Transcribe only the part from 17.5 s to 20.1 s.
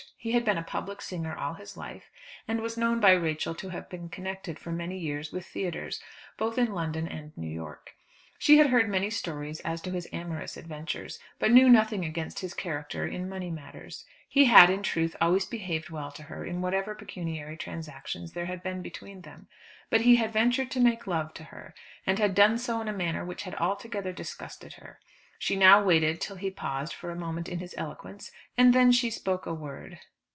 transactions there had been between them. But